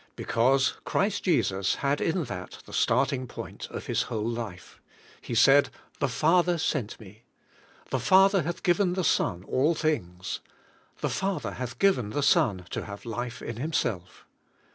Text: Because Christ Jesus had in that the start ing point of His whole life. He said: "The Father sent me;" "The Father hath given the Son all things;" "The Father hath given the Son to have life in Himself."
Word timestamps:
Because 0.15 0.73
Christ 0.83 1.25
Jesus 1.25 1.75
had 1.75 2.01
in 2.01 2.23
that 2.23 2.57
the 2.65 2.73
start 2.73 3.13
ing 3.13 3.27
point 3.27 3.67
of 3.69 3.85
His 3.85 4.01
whole 4.09 4.27
life. 4.27 4.81
He 5.21 5.35
said: 5.35 5.69
"The 5.99 6.07
Father 6.09 6.57
sent 6.57 6.99
me;" 6.99 7.21
"The 7.91 7.99
Father 7.99 8.41
hath 8.41 8.63
given 8.63 8.93
the 8.93 9.03
Son 9.03 9.43
all 9.43 9.75
things;" 9.75 10.39
"The 11.01 11.09
Father 11.11 11.51
hath 11.51 11.77
given 11.77 12.09
the 12.09 12.23
Son 12.23 12.65
to 12.71 12.85
have 12.85 13.05
life 13.05 13.43
in 13.43 13.57
Himself." 13.57 14.25